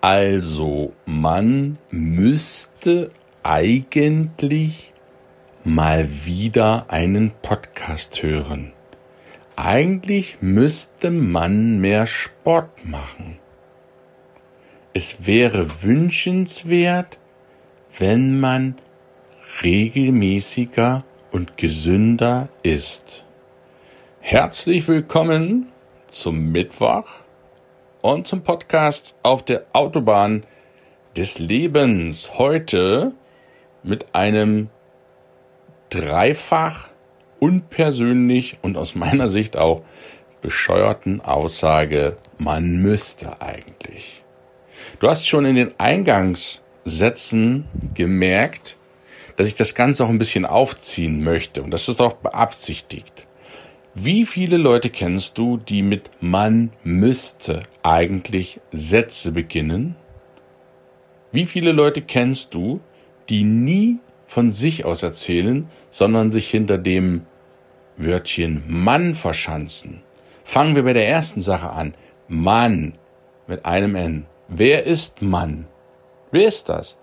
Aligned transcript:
Also, 0.00 0.92
man 1.06 1.76
müsste 1.90 3.10
eigentlich 3.42 4.92
mal 5.64 6.08
wieder 6.24 6.86
einen 6.88 7.32
Podcast 7.42 8.22
hören. 8.22 8.72
Eigentlich 9.56 10.38
müsste 10.40 11.10
man 11.10 11.80
mehr 11.80 12.06
Sport 12.06 12.84
machen. 12.84 13.40
Es 14.94 15.26
wäre 15.26 15.82
wünschenswert, 15.82 17.18
wenn 17.98 18.38
man 18.38 18.76
regelmäßiger 19.64 21.02
und 21.32 21.56
gesünder 21.56 22.48
ist. 22.62 23.24
Herzlich 24.20 24.86
willkommen 24.86 25.72
zum 26.06 26.52
Mittwoch 26.52 27.24
und 28.02 28.26
zum 28.26 28.42
Podcast 28.42 29.14
auf 29.22 29.44
der 29.44 29.66
Autobahn 29.72 30.44
des 31.16 31.38
Lebens. 31.38 32.38
Heute 32.38 33.12
mit 33.82 34.14
einem 34.14 34.70
dreifach 35.90 36.88
unpersönlich 37.40 38.58
und 38.62 38.76
aus 38.76 38.94
meiner 38.94 39.28
Sicht 39.28 39.56
auch 39.56 39.82
bescheuerten 40.40 41.20
Aussage, 41.20 42.16
man 42.36 42.80
müsste 42.80 43.40
eigentlich. 43.40 44.22
Du 45.00 45.08
hast 45.08 45.26
schon 45.26 45.44
in 45.44 45.56
den 45.56 45.74
Eingangssätzen 45.78 47.66
gemerkt, 47.94 48.76
dass 49.36 49.48
ich 49.48 49.54
das 49.54 49.74
Ganze 49.74 50.04
auch 50.04 50.08
ein 50.08 50.18
bisschen 50.18 50.46
aufziehen 50.46 51.22
möchte 51.22 51.62
und 51.62 51.70
das 51.70 51.88
ist 51.88 52.00
auch 52.00 52.14
beabsichtigt. 52.14 53.27
Wie 54.00 54.26
viele 54.26 54.58
Leute 54.58 54.90
kennst 54.90 55.38
du, 55.38 55.56
die 55.56 55.82
mit 55.82 56.10
man 56.20 56.70
müsste 56.84 57.64
eigentlich 57.82 58.60
Sätze 58.70 59.32
beginnen? 59.32 59.96
Wie 61.32 61.46
viele 61.46 61.72
Leute 61.72 62.02
kennst 62.02 62.54
du, 62.54 62.78
die 63.28 63.42
nie 63.42 63.98
von 64.24 64.52
sich 64.52 64.84
aus 64.84 65.02
erzählen, 65.02 65.68
sondern 65.90 66.30
sich 66.30 66.48
hinter 66.48 66.78
dem 66.78 67.22
Wörtchen 67.96 68.62
Mann 68.68 69.16
verschanzen? 69.16 70.02
Fangen 70.44 70.76
wir 70.76 70.84
bei 70.84 70.92
der 70.92 71.08
ersten 71.08 71.40
Sache 71.40 71.70
an. 71.70 71.94
Mann 72.28 72.92
mit 73.48 73.66
einem 73.66 73.96
N. 73.96 74.26
Wer 74.46 74.86
ist 74.86 75.22
Mann? 75.22 75.66
Wer 76.30 76.46
ist 76.46 76.68
das? 76.68 76.98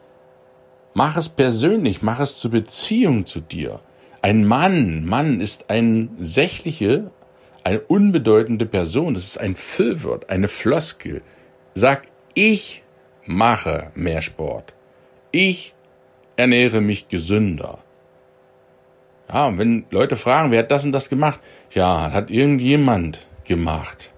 Mach 0.94 1.17
es 1.17 1.27
persönlich, 1.27 2.01
mach 2.01 2.22
es 2.22 2.38
zur 2.38 2.51
Beziehung 2.51 3.25
zu 3.25 3.41
dir. 3.41 3.81
Ein 4.25 4.44
Mann, 4.44 5.06
Mann 5.06 5.40
ist 5.40 5.69
eine 5.69 6.09
sächliche, 6.18 7.12
eine 7.63 7.80
unbedeutende 7.81 8.66
Person. 8.66 9.13
Das 9.13 9.24
ist 9.24 9.38
ein 9.40 9.53
Füllwort, 9.53 10.31
eine 10.31 10.47
Floskel. 10.47 11.22
Sag, 11.75 12.08
ich 12.34 12.81
mache 13.28 13.91
mehr 13.94 14.24
Sport. 14.24 14.74
Ich 15.30 15.75
ernähre 16.38 16.81
mich 16.81 17.08
gesünder. 17.08 17.84
Ja, 19.31 19.46
und 19.46 19.59
wenn 19.59 19.86
Leute 19.91 20.16
fragen, 20.16 20.50
wer 20.50 20.63
hat 20.63 20.72
das 20.72 20.84
und 20.86 20.92
das 20.92 21.07
gemacht? 21.07 21.40
Ja, 21.69 22.12
hat 22.12 22.31
irgendjemand 22.31 23.28
gemacht. 23.44 24.12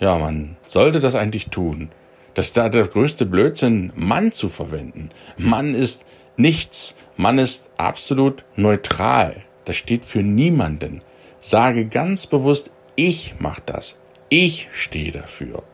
Ja, 0.00 0.18
man 0.18 0.56
sollte 0.66 0.98
das 0.98 1.14
eigentlich 1.14 1.46
tun. 1.50 1.92
Das 2.38 2.46
ist 2.46 2.56
da 2.56 2.68
der 2.68 2.86
größte 2.86 3.26
Blödsinn, 3.26 3.92
Mann 3.96 4.30
zu 4.30 4.48
verwenden. 4.48 5.10
Mann 5.38 5.74
ist 5.74 6.06
nichts. 6.36 6.94
Man 7.16 7.36
ist 7.36 7.68
absolut 7.78 8.44
neutral. 8.54 9.42
Das 9.64 9.74
steht 9.74 10.04
für 10.04 10.22
niemanden. 10.22 11.02
Sage 11.40 11.86
ganz 11.86 12.28
bewusst, 12.28 12.70
ich 12.94 13.34
mache 13.40 13.62
das. 13.66 13.98
Ich 14.28 14.68
stehe 14.70 15.10
dafür. 15.10 15.64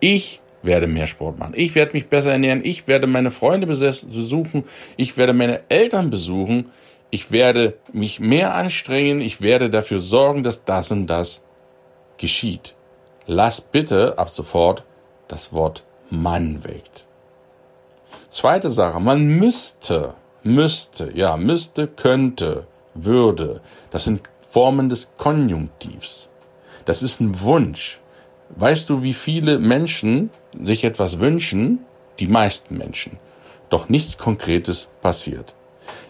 Ich 0.00 0.40
werde 0.64 0.88
mehr 0.88 1.06
Sport 1.06 1.38
machen. 1.38 1.54
Ich 1.56 1.76
werde 1.76 1.92
mich 1.92 2.08
besser 2.08 2.32
ernähren. 2.32 2.64
Ich 2.64 2.88
werde 2.88 3.06
meine 3.06 3.30
Freunde 3.30 3.68
besuchen. 3.68 4.64
Ich 4.96 5.16
werde 5.16 5.32
meine 5.32 5.60
Eltern 5.68 6.10
besuchen. 6.10 6.72
Ich 7.10 7.30
werde 7.30 7.78
mich 7.92 8.18
mehr 8.18 8.56
anstrengen. 8.56 9.20
Ich 9.20 9.42
werde 9.42 9.70
dafür 9.70 10.00
sorgen, 10.00 10.42
dass 10.42 10.64
das 10.64 10.90
und 10.90 11.06
das 11.06 11.44
geschieht. 12.18 12.74
Lass 13.26 13.60
bitte 13.60 14.18
ab 14.18 14.30
sofort 14.30 14.82
das 15.28 15.52
Wort 15.52 15.84
Mann 16.10 16.64
weg. 16.64 16.84
Zweite 18.28 18.70
Sache, 18.70 19.00
man 19.00 19.26
müsste, 19.26 20.14
müsste, 20.42 21.10
ja, 21.14 21.36
müsste, 21.36 21.86
könnte, 21.86 22.66
würde. 22.94 23.60
Das 23.90 24.04
sind 24.04 24.22
Formen 24.40 24.88
des 24.88 25.08
Konjunktivs. 25.16 26.28
Das 26.84 27.02
ist 27.02 27.20
ein 27.20 27.40
Wunsch. 27.40 28.00
Weißt 28.50 28.90
du, 28.90 29.02
wie 29.02 29.14
viele 29.14 29.58
Menschen 29.58 30.30
sich 30.60 30.84
etwas 30.84 31.20
wünschen? 31.20 31.80
Die 32.18 32.26
meisten 32.26 32.76
Menschen. 32.76 33.18
Doch 33.68 33.88
nichts 33.88 34.18
Konkretes 34.18 34.88
passiert. 35.00 35.54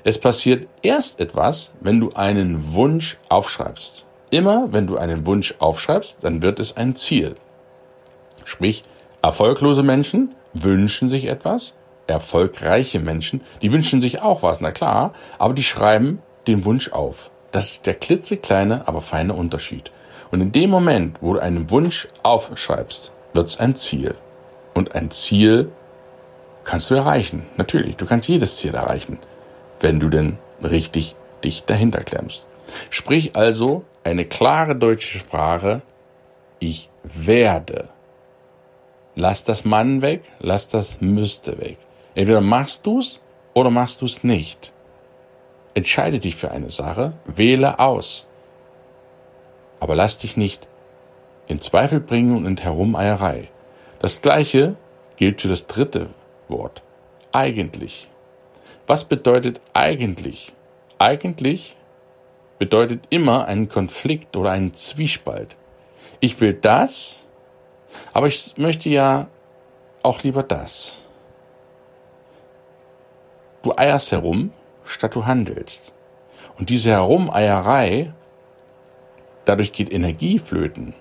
Es 0.04 0.18
passiert 0.18 0.66
erst 0.82 1.20
etwas, 1.20 1.72
wenn 1.80 2.00
du 2.00 2.12
einen 2.12 2.72
Wunsch 2.74 3.18
aufschreibst. 3.28 4.06
Immer 4.30 4.72
wenn 4.72 4.86
du 4.86 4.96
einen 4.96 5.26
Wunsch 5.26 5.54
aufschreibst, 5.58 6.18
dann 6.22 6.42
wird 6.42 6.60
es 6.60 6.76
ein 6.76 6.96
Ziel. 6.96 7.34
Sprich, 8.44 8.82
erfolglose 9.22 9.82
Menschen 9.82 10.34
wünschen 10.52 11.10
sich 11.10 11.26
etwas, 11.26 11.74
erfolgreiche 12.06 12.98
Menschen, 12.98 13.40
die 13.62 13.72
wünschen 13.72 14.00
sich 14.00 14.20
auch 14.20 14.42
was, 14.42 14.60
na 14.60 14.72
klar, 14.72 15.12
aber 15.38 15.54
die 15.54 15.62
schreiben 15.62 16.20
den 16.46 16.64
Wunsch 16.64 16.90
auf. 16.90 17.30
Das 17.52 17.72
ist 17.72 17.86
der 17.86 17.94
klitzekleine, 17.94 18.86
aber 18.88 19.00
feine 19.00 19.34
Unterschied. 19.34 19.90
Und 20.30 20.40
in 20.40 20.52
dem 20.52 20.70
Moment, 20.70 21.18
wo 21.20 21.34
du 21.34 21.40
einen 21.40 21.70
Wunsch 21.70 22.08
aufschreibst, 22.22 23.12
wird 23.34 23.48
es 23.48 23.58
ein 23.58 23.74
Ziel. 23.76 24.14
Und 24.74 24.94
ein 24.94 25.10
Ziel 25.10 25.70
kannst 26.64 26.90
du 26.90 26.94
erreichen. 26.94 27.46
Natürlich, 27.56 27.96
du 27.96 28.06
kannst 28.06 28.28
jedes 28.28 28.56
Ziel 28.56 28.74
erreichen, 28.74 29.18
wenn 29.80 29.98
du 29.98 30.08
denn 30.08 30.38
richtig 30.62 31.16
dich 31.42 31.64
dahinter 31.64 32.04
klemmst. 32.04 32.46
Sprich 32.90 33.34
also 33.34 33.84
eine 34.04 34.24
klare 34.24 34.76
deutsche 34.76 35.18
Sprache. 35.18 35.82
Ich 36.60 36.88
werde. 37.02 37.88
Lass 39.14 39.44
das 39.44 39.64
Mann 39.64 40.02
weg, 40.02 40.22
lass 40.38 40.68
das 40.68 41.00
müsste 41.00 41.58
weg. 41.60 41.78
Entweder 42.14 42.40
machst 42.40 42.86
du's 42.86 43.20
oder 43.54 43.70
machst 43.70 44.02
du's 44.02 44.22
nicht. 44.24 44.72
Entscheide 45.74 46.18
dich 46.18 46.36
für 46.36 46.50
eine 46.50 46.70
Sache, 46.70 47.14
wähle 47.24 47.78
aus. 47.78 48.28
Aber 49.78 49.94
lass 49.94 50.18
dich 50.18 50.36
nicht 50.36 50.66
in 51.46 51.60
Zweifel 51.60 52.00
bringen 52.00 52.36
und 52.36 52.46
in 52.46 52.56
Herumeierei. 52.56 53.48
Das 53.98 54.22
gleiche 54.22 54.76
gilt 55.16 55.40
für 55.40 55.48
das 55.48 55.66
dritte 55.66 56.10
Wort. 56.48 56.82
Eigentlich. 57.32 58.08
Was 58.86 59.04
bedeutet 59.04 59.60
eigentlich? 59.72 60.52
Eigentlich 60.98 61.76
bedeutet 62.58 63.04
immer 63.10 63.46
einen 63.46 63.68
Konflikt 63.68 64.36
oder 64.36 64.50
einen 64.50 64.74
Zwiespalt. 64.74 65.56
Ich 66.20 66.40
will 66.40 66.54
das, 66.54 67.22
aber 68.12 68.26
ich 68.26 68.54
möchte 68.56 68.88
ja 68.88 69.28
auch 70.02 70.22
lieber 70.22 70.42
das. 70.42 70.98
Du 73.62 73.76
eierst 73.76 74.12
herum, 74.12 74.52
statt 74.84 75.14
du 75.14 75.26
handelst. 75.26 75.92
Und 76.58 76.70
diese 76.70 76.90
Herumeierei, 76.90 78.12
dadurch 79.44 79.72
geht 79.72 79.92
Energie 79.92 80.38
flöten. 80.38 80.94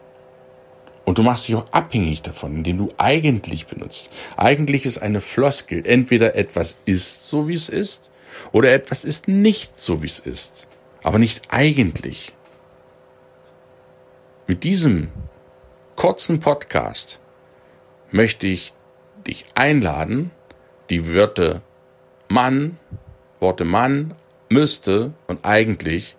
Und 1.05 1.17
du 1.17 1.23
machst 1.23 1.47
dich 1.47 1.55
auch 1.55 1.65
abhängig 1.71 2.21
davon, 2.21 2.57
indem 2.57 2.77
du 2.77 2.93
eigentlich 2.97 3.65
benutzt. 3.65 4.11
Eigentlich 4.37 4.85
ist 4.85 4.99
eine 4.99 5.21
Floskel. 5.21 5.85
Entweder 5.85 6.35
etwas 6.35 6.79
ist 6.85 7.27
so, 7.27 7.47
wie 7.47 7.55
es 7.55 7.67
ist, 7.67 8.11
oder 8.51 8.71
etwas 8.71 9.05
ist 9.05 9.27
nicht 9.27 9.79
so, 9.79 10.03
wie 10.03 10.07
es 10.07 10.19
ist. 10.19 10.67
Aber 11.01 11.17
nicht 11.17 11.41
eigentlich. 11.49 12.33
Mit 14.45 14.63
diesem 14.63 15.09
kurzen 15.99 16.39
Podcast 16.39 17.19
möchte 18.09 18.47
ich 18.47 18.71
dich 19.27 19.43
einladen, 19.53 20.31
die 20.89 21.13
Wörter 21.13 21.61
Mann, 22.29 22.79
Worte 23.41 23.65
Mann, 23.65 24.15
müsste 24.47 25.11
und 25.27 25.43
eigentlich, 25.43 26.15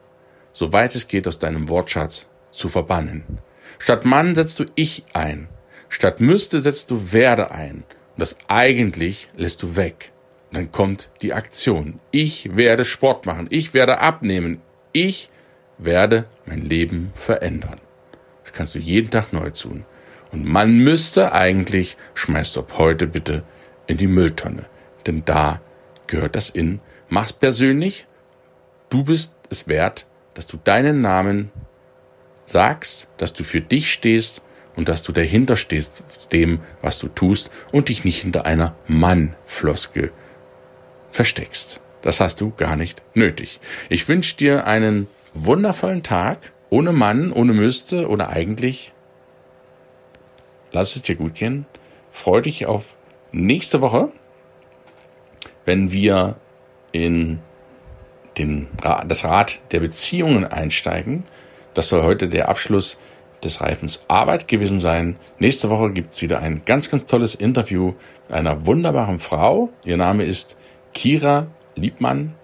soweit 0.52 0.94
es 0.94 1.08
geht, 1.08 1.26
aus 1.26 1.38
deinem 1.38 1.70
Wortschatz 1.70 2.26
zu 2.50 2.68
verbannen. 2.68 3.38
Statt 3.78 4.04
Mann 4.04 4.34
setzt 4.34 4.58
du 4.58 4.66
ich 4.74 5.04
ein. 5.14 5.48
Statt 5.88 6.20
müsste 6.20 6.60
setzt 6.60 6.90
du 6.90 7.14
werde 7.14 7.50
ein. 7.50 7.76
Und 7.76 8.18
das 8.18 8.36
eigentlich 8.48 9.30
lässt 9.34 9.62
du 9.62 9.76
weg. 9.76 10.12
Und 10.50 10.58
dann 10.58 10.72
kommt 10.72 11.08
die 11.22 11.32
Aktion. 11.32 12.00
Ich 12.10 12.54
werde 12.54 12.84
Sport 12.84 13.24
machen. 13.24 13.46
Ich 13.48 13.72
werde 13.72 14.00
abnehmen. 14.00 14.60
Ich 14.92 15.30
werde 15.78 16.26
mein 16.44 16.60
Leben 16.60 17.14
verändern. 17.14 17.80
Das 18.50 18.56
kannst 18.56 18.74
du 18.74 18.80
jeden 18.80 19.10
Tag 19.10 19.32
neu 19.32 19.50
tun. 19.50 19.84
Und 20.32 20.44
man 20.44 20.76
müsste 20.78 21.32
eigentlich, 21.32 21.96
schmeißt 22.14 22.58
ab 22.58 22.74
heute 22.78 23.06
bitte 23.06 23.44
in 23.86 23.96
die 23.96 24.08
Mülltonne. 24.08 24.64
Denn 25.06 25.24
da 25.24 25.60
gehört 26.08 26.34
das 26.34 26.50
in. 26.50 26.80
Mach's 27.08 27.32
persönlich. 27.32 28.08
Du 28.88 29.04
bist 29.04 29.36
es 29.50 29.68
wert, 29.68 30.06
dass 30.34 30.48
du 30.48 30.56
deinen 30.56 31.00
Namen 31.00 31.52
sagst, 32.44 33.06
dass 33.18 33.32
du 33.32 33.44
für 33.44 33.60
dich 33.60 33.92
stehst 33.92 34.42
und 34.74 34.88
dass 34.88 35.02
du 35.02 35.12
dahinter 35.12 35.54
stehst, 35.54 36.02
dem, 36.32 36.58
was 36.82 36.98
du 36.98 37.06
tust 37.06 37.52
und 37.70 37.88
dich 37.88 38.04
nicht 38.04 38.22
hinter 38.22 38.46
einer 38.46 38.74
Mann-Floskel 38.88 40.10
versteckst. 41.10 41.80
Das 42.02 42.18
hast 42.18 42.40
du 42.40 42.50
gar 42.50 42.74
nicht 42.74 43.00
nötig. 43.14 43.60
Ich 43.88 44.08
wünsche 44.08 44.36
dir 44.36 44.66
einen 44.66 45.06
wundervollen 45.34 46.02
Tag, 46.02 46.52
ohne 46.70 46.92
Mann, 46.92 47.32
ohne 47.32 47.52
müsste 47.52 48.08
oder 48.08 48.30
eigentlich. 48.30 48.92
Lass 50.72 50.96
es 50.96 51.02
dir 51.02 51.16
gut 51.16 51.34
gehen. 51.34 51.66
Freu 52.10 52.40
dich 52.40 52.66
auf 52.66 52.96
nächste 53.32 53.80
Woche, 53.80 54.10
wenn 55.64 55.92
wir 55.92 56.36
in 56.92 57.40
den, 58.38 58.68
das 59.06 59.24
Rad 59.24 59.58
der 59.72 59.80
Beziehungen 59.80 60.44
einsteigen. 60.44 61.24
Das 61.74 61.88
soll 61.88 62.02
heute 62.02 62.28
der 62.28 62.48
Abschluss 62.48 62.96
des 63.42 63.60
Reifens 63.60 64.02
Arbeit 64.08 64.48
gewesen 64.48 64.80
sein. 64.80 65.16
Nächste 65.38 65.70
Woche 65.70 65.92
gibt's 65.92 66.22
wieder 66.22 66.40
ein 66.40 66.62
ganz, 66.64 66.90
ganz 66.90 67.06
tolles 67.06 67.34
Interview 67.34 67.94
mit 68.28 68.36
einer 68.36 68.66
wunderbaren 68.66 69.18
Frau. 69.18 69.70
Ihr 69.84 69.96
Name 69.96 70.24
ist 70.24 70.56
Kira 70.94 71.48
Liebmann. 71.74 72.34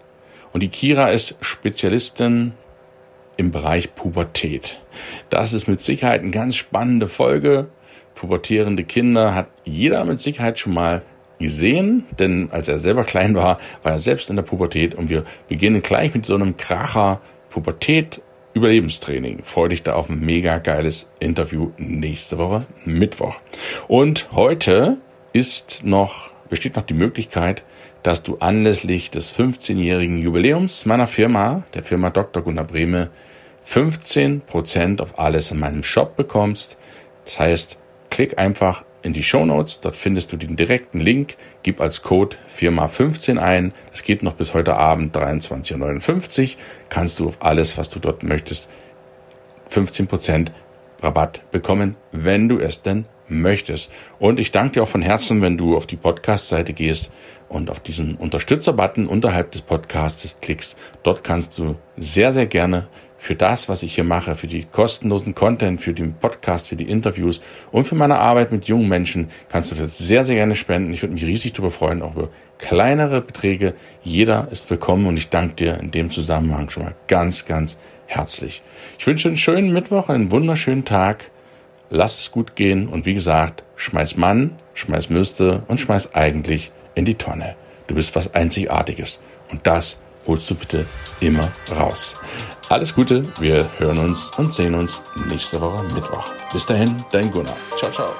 Und 0.52 0.62
die 0.62 0.69
Kira 0.69 1.08
ist 1.08 1.37
Spezialistin 1.40 2.55
im 3.37 3.50
Bereich 3.50 3.94
Pubertät. 3.94 4.81
Das 5.31 5.53
ist 5.53 5.69
mit 5.69 5.81
Sicherheit 5.81 6.23
eine 6.23 6.31
ganz 6.31 6.56
spannende 6.56 7.09
Folge. 7.09 7.69
Pubertierende 8.15 8.85
Kinder 8.85 9.35
hat 9.35 9.49
jeder 9.65 10.05
mit 10.05 10.21
Sicherheit 10.21 10.59
schon 10.59 10.75
mal 10.75 11.03
gesehen, 11.38 12.06
denn 12.19 12.49
als 12.50 12.69
er 12.69 12.79
selber 12.79 13.05
klein 13.05 13.35
war, 13.35 13.59
war 13.83 13.93
er 13.93 13.99
selbst 13.99 14.31
in 14.31 14.37
der 14.37 14.43
Pubertät 14.43 14.94
und 14.94 15.11
wir 15.11 15.25
beginnen 15.49 15.83
gleich 15.83 16.15
mit 16.15 16.25
so 16.25 16.35
einem 16.35 16.56
Kracher 16.56 17.21
Pubertät 17.50 18.23
Überlebenstraining. 18.55 19.43
Freue 19.43 19.69
dich 19.69 19.82
da 19.82 19.93
auf 19.93 20.09
ein 20.09 20.25
mega 20.25 20.56
geiles 20.56 21.11
Interview 21.21 21.73
nächste 21.77 22.39
Woche 22.39 22.65
Mittwoch. 22.87 23.37
Und 23.87 24.29
heute 24.32 24.97
ist 25.35 25.82
noch, 25.85 26.31
besteht 26.49 26.77
noch 26.77 26.85
die 26.85 26.94
Möglichkeit, 26.94 27.62
dass 28.06 28.23
du 28.23 28.37
anlässlich 28.37 29.11
des 29.11 29.37
15-jährigen 29.37 30.19
Jubiläums 30.19 30.87
meiner 30.87 31.08
Firma, 31.08 31.64
der 31.75 31.82
Firma 31.82 32.11
Dr. 32.11 32.41
Gunnar 32.41 32.62
Brehme, 32.62 33.11
15% 33.67 35.00
auf 35.00 35.19
alles 35.19 35.50
in 35.50 35.58
meinem 35.58 35.82
Shop 35.82 36.14
bekommst. 36.14 36.79
Das 37.25 37.41
heißt, 37.41 37.79
klick 38.08 38.38
einfach 38.38 38.85
in 39.03 39.12
die 39.12 39.25
Show 39.25 39.44
Notes, 39.44 39.81
dort 39.81 39.97
findest 39.97 40.31
du 40.31 40.37
den 40.37 40.55
direkten 40.55 41.00
Link, 41.00 41.35
gib 41.64 41.81
als 41.81 42.03
Code 42.03 42.37
Firma 42.47 42.87
15 42.87 43.41
ein. 43.41 43.73
Das 43.91 44.05
geht 44.05 44.23
noch 44.23 44.35
bis 44.35 44.55
heute 44.55 44.76
Abend 44.76 45.17
23.59 45.17 46.43
Uhr. 46.43 46.56
Kannst 46.88 47.19
du 47.19 47.26
auf 47.26 47.38
alles, 47.41 47.76
was 47.76 47.88
du 47.88 47.99
dort 47.99 48.23
möchtest, 48.23 48.69
15% 49.69 50.53
Rabatt 51.03 51.41
bekommen, 51.50 51.97
wenn 52.12 52.49
du 52.49 52.61
es 52.61 52.82
denn 52.82 53.06
möchtest. 53.28 53.90
Und 54.19 54.38
ich 54.40 54.52
danke 54.52 54.73
dir 54.73 54.82
auch 54.82 54.88
von 54.88 55.02
Herzen, 55.02 55.43
wenn 55.43 55.58
du 55.58 55.76
auf 55.76 55.87
die 55.87 55.96
Podcast-Seite 55.96 56.73
gehst 56.73 57.11
und 57.49 57.70
auf 57.70 57.81
diesen 57.81 58.17
Unterstützer-Button 58.17 59.06
unterhalb 59.06 59.50
des 59.52 59.62
Podcasts 59.62 60.38
klickst. 60.40 60.76
Dort 61.02 61.25
kannst 61.25 61.58
du 61.58 61.76
sehr, 61.96 62.32
sehr 62.32 62.46
gerne 62.46 62.88
für 63.19 63.34
das, 63.34 63.69
was 63.69 63.82
ich 63.82 63.94
hier 63.94 64.05
mache, 64.05 64.34
für 64.34 64.46
die 64.46 64.64
kostenlosen 64.64 65.34
Content, 65.34 65.81
für 65.81 65.94
den 65.94 66.14
Podcast, 66.14 66.69
für 66.69 66.76
die 66.76 66.88
Interviews 66.88 67.40
und 67.73 67.84
für 67.84 67.94
meine 67.94 68.19
Arbeit 68.19 68.52
mit 68.52 68.67
jungen 68.67 68.88
Menschen 68.88 69.31
kannst 69.49 69.72
du 69.72 69.75
das 69.75 69.99
sehr, 69.99 70.25
sehr 70.25 70.37
gerne 70.37 70.55
spenden. 70.55 70.93
Ich 70.93 71.02
würde 71.02 71.14
mich 71.14 71.25
riesig 71.25 71.52
darüber 71.52 71.70
freuen, 71.70 72.02
auch 72.02 72.14
über 72.14 72.29
kleinere 72.58 73.20
Beträge. 73.20 73.75
Jeder 74.02 74.49
ist 74.50 74.70
willkommen 74.70 75.06
und 75.06 75.17
ich 75.17 75.29
danke 75.29 75.55
dir 75.56 75.81
in 75.81 75.90
dem 75.90 76.11
Zusammenhang 76.11 76.70
schon 76.70 76.84
mal 76.84 76.94
ganz, 77.08 77.46
ganz 77.46 77.79
herzlich. 78.06 78.62
Ich 78.99 79.06
wünsche 79.06 79.29
einen 79.29 79.37
schönen 79.37 79.72
Mittwoch, 79.72 80.08
einen 80.08 80.31
wunderschönen 80.31 80.84
Tag. 80.84 81.31
Lass 81.91 82.19
es 82.19 82.33
gut 82.33 82.56
gehen 82.56 82.88
und 82.88 83.06
wie 83.06 83.15
gesagt, 83.15 83.62
schmeiß 83.77 84.17
Mann, 84.17 84.59
schmeiß 84.75 85.11
müsste 85.11 85.62
und 85.69 85.81
schmeiß 85.81 86.15
eigentlich 86.15 86.73
in 86.94 87.05
die 87.05 87.15
Tonne. 87.15 87.55
Du 87.87 87.94
bist 87.94 88.17
was 88.17 88.35
Einzigartiges 88.35 89.21
und 89.50 89.67
das 89.67 89.99
holst 90.27 90.50
du 90.50 90.55
bitte 90.56 90.87
immer 91.21 91.53
raus. 91.71 92.17
Alles 92.69 92.94
Gute, 92.94 93.23
wir 93.38 93.71
hören 93.79 93.99
uns 93.99 94.33
und 94.37 94.53
sehen 94.53 94.75
uns 94.75 95.03
nächste 95.29 95.61
Woche 95.61 95.85
Mittwoch. 95.94 96.33
Bis 96.53 96.67
dahin, 96.67 97.05
dein 97.12 97.31
Gunnar. 97.31 97.56
Ciao, 97.77 97.93
ciao. 97.93 98.12